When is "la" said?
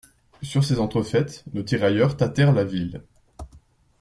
2.53-2.63